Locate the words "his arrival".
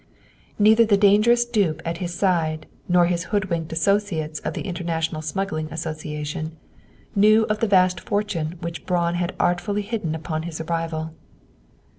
10.41-11.13